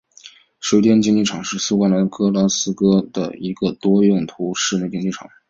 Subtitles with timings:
[0.59, 5.29] 水电竞技场是苏格兰格拉斯哥的一个多用途室内竞技场。